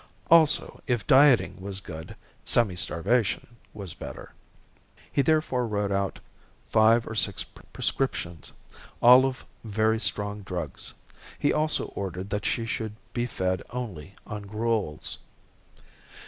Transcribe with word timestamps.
Also, 0.31 0.81
if 0.87 1.05
dieting 1.05 1.61
was 1.61 1.79
good, 1.79 2.15
semi 2.43 2.75
starvation 2.75 3.55
was 3.71 3.93
better. 3.93 4.33
He 5.11 5.21
therefore 5.21 5.67
wrote 5.67 5.91
out 5.91 6.19
five 6.71 7.05
or 7.07 7.13
six 7.13 7.43
prescriptions, 7.43 8.51
all 8.99 9.27
of 9.27 9.45
very 9.63 9.99
strong 9.99 10.41
drugs. 10.41 10.95
He 11.37 11.53
also 11.53 11.89
ordered 11.89 12.31
that 12.31 12.47
she 12.47 12.65
should 12.65 12.95
be 13.13 13.27
fed 13.27 13.61
only 13.69 14.15
on 14.25 14.41
gruels. 14.47 15.19